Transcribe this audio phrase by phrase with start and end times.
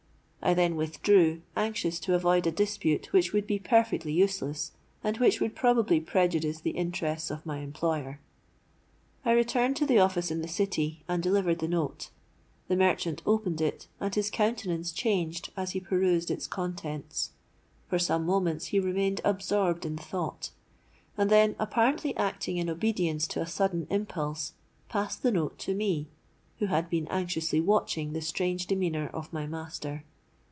[0.43, 4.71] I then withdrew, anxious to avoid a dispute which would be perfectly useless,
[5.03, 8.19] and which would probably prejudice the interests of my employer.
[9.23, 12.09] I returned to the office in the City, and delivered the note.
[12.69, 17.29] The merchant opened it, and his countenance changed as he perused its contents.
[17.87, 20.49] For some moments he remained absorbed in thought;
[21.19, 24.53] and then, apparently acting in obedience to a sudden impulse,
[24.89, 26.07] passed the note to me,
[26.57, 30.03] who had been anxiously watching the strange demeanour of my master.